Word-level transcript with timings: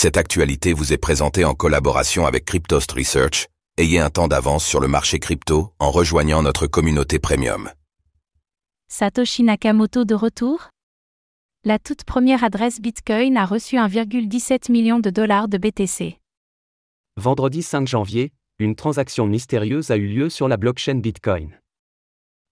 Cette 0.00 0.16
actualité 0.16 0.74
vous 0.74 0.92
est 0.92 0.96
présentée 0.96 1.44
en 1.44 1.54
collaboration 1.54 2.24
avec 2.24 2.44
Cryptost 2.44 2.92
Research. 2.92 3.48
Ayez 3.78 3.98
un 3.98 4.10
temps 4.10 4.28
d'avance 4.28 4.64
sur 4.64 4.78
le 4.78 4.86
marché 4.86 5.18
crypto 5.18 5.72
en 5.80 5.90
rejoignant 5.90 6.40
notre 6.40 6.68
communauté 6.68 7.18
premium. 7.18 7.68
Satoshi 8.86 9.42
Nakamoto 9.42 10.04
de 10.04 10.14
retour? 10.14 10.68
La 11.64 11.80
toute 11.80 12.04
première 12.04 12.44
adresse 12.44 12.80
Bitcoin 12.80 13.36
a 13.36 13.44
reçu 13.44 13.74
1,17 13.74 14.70
million 14.70 15.00
de 15.00 15.10
dollars 15.10 15.48
de 15.48 15.58
BTC. 15.58 16.20
Vendredi 17.16 17.64
5 17.64 17.88
janvier, 17.88 18.30
une 18.60 18.76
transaction 18.76 19.26
mystérieuse 19.26 19.90
a 19.90 19.96
eu 19.96 20.06
lieu 20.06 20.30
sur 20.30 20.46
la 20.46 20.58
blockchain 20.58 21.00
Bitcoin. 21.00 21.58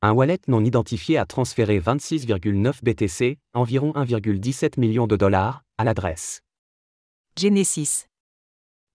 Un 0.00 0.12
wallet 0.12 0.38
non 0.46 0.64
identifié 0.64 1.18
a 1.18 1.26
transféré 1.26 1.80
26,9 1.80 2.84
BTC, 2.84 3.40
environ 3.52 3.90
1,17 3.94 4.78
million 4.78 5.08
de 5.08 5.16
dollars, 5.16 5.64
à 5.76 5.82
l'adresse 5.82 6.40
Genesis. 7.38 8.06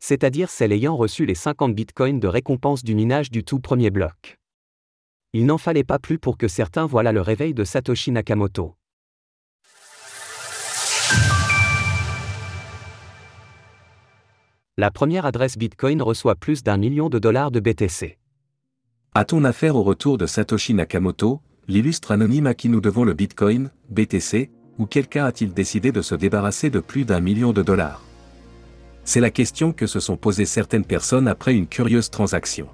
c'est-à-dire 0.00 0.50
celle 0.50 0.72
ayant 0.72 0.96
reçu 0.96 1.24
les 1.24 1.36
50 1.36 1.74
bitcoins 1.74 2.18
de 2.18 2.26
récompense 2.26 2.82
du 2.82 2.94
minage 2.94 3.30
du 3.30 3.44
tout 3.44 3.60
premier 3.60 3.90
bloc. 3.90 4.38
Il 5.32 5.46
n'en 5.46 5.56
fallait 5.56 5.84
pas 5.84 5.98
plus 5.98 6.18
pour 6.18 6.36
que 6.36 6.48
certains 6.48 6.84
voient 6.84 7.02
là 7.04 7.12
le 7.12 7.20
réveil 7.20 7.54
de 7.54 7.64
Satoshi 7.64 8.10
Nakamoto. 8.10 8.74
La 14.76 14.90
première 14.90 15.24
adresse 15.26 15.56
Bitcoin 15.56 16.02
reçoit 16.02 16.34
plus 16.34 16.64
d'un 16.64 16.76
million 16.76 17.08
de 17.08 17.20
dollars 17.20 17.52
de 17.52 17.60
BTC. 17.60 18.18
A-t-on 19.14 19.44
affaire 19.44 19.76
au 19.76 19.84
retour 19.84 20.18
de 20.18 20.26
Satoshi 20.26 20.74
Nakamoto, 20.74 21.40
l'illustre 21.68 22.10
anonyme 22.10 22.48
à 22.48 22.54
qui 22.54 22.68
nous 22.68 22.80
devons 22.80 23.04
le 23.04 23.14
Bitcoin, 23.14 23.70
BTC, 23.90 24.50
ou 24.78 24.86
quelqu'un 24.86 25.24
a-t-il 25.24 25.54
décidé 25.54 25.92
de 25.92 26.02
se 26.02 26.16
débarrasser 26.16 26.68
de 26.68 26.80
plus 26.80 27.04
d'un 27.04 27.20
million 27.20 27.52
de 27.52 27.62
dollars? 27.62 28.02
C'est 29.04 29.20
la 29.20 29.30
question 29.30 29.72
que 29.72 29.86
se 29.86 30.00
sont 30.00 30.16
posées 30.16 30.46
certaines 30.46 30.84
personnes 30.84 31.28
après 31.28 31.54
une 31.54 31.66
curieuse 31.66 32.10
transaction. 32.10 32.68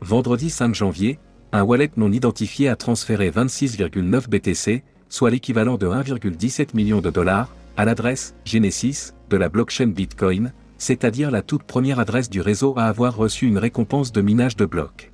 Vendredi 0.00 0.50
5 0.50 0.74
janvier, 0.74 1.18
un 1.52 1.62
wallet 1.62 1.90
non 1.96 2.10
identifié 2.10 2.68
a 2.68 2.76
transféré 2.76 3.30
26,9 3.30 4.28
BTC, 4.28 4.82
soit 5.08 5.30
l'équivalent 5.30 5.76
de 5.76 5.86
1,17 5.86 6.74
million 6.74 7.00
de 7.00 7.10
dollars, 7.10 7.54
à 7.76 7.84
l'adresse 7.84 8.34
Genesis 8.44 9.12
de 9.28 9.36
la 9.36 9.50
blockchain 9.50 9.88
Bitcoin, 9.88 10.52
c'est-à-dire 10.78 11.30
la 11.30 11.42
toute 11.42 11.64
première 11.64 12.00
adresse 12.00 12.30
du 12.30 12.40
réseau 12.40 12.78
à 12.78 12.84
avoir 12.84 13.14
reçu 13.16 13.46
une 13.46 13.58
récompense 13.58 14.12
de 14.12 14.22
minage 14.22 14.56
de 14.56 14.64
blocs. 14.64 15.12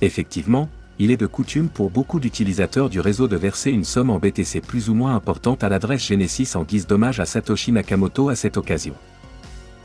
Effectivement, 0.00 0.68
il 1.00 1.10
est 1.10 1.16
de 1.16 1.26
coutume 1.26 1.70
pour 1.70 1.90
beaucoup 1.90 2.20
d'utilisateurs 2.20 2.90
du 2.90 3.00
réseau 3.00 3.26
de 3.26 3.36
verser 3.36 3.72
une 3.72 3.82
somme 3.82 4.10
en 4.10 4.20
BTC 4.20 4.60
plus 4.60 4.88
ou 4.88 4.94
moins 4.94 5.16
importante 5.16 5.64
à 5.64 5.68
l'adresse 5.68 6.06
Genesis 6.06 6.54
en 6.54 6.62
guise 6.62 6.86
d'hommage 6.86 7.18
à 7.18 7.26
Satoshi 7.26 7.72
Nakamoto 7.72 8.28
à 8.28 8.36
cette 8.36 8.56
occasion. 8.56 8.94